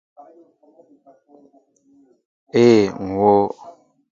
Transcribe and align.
Ee, 2.61 2.85
ŋ 3.05 3.09
wóó. 3.17 3.41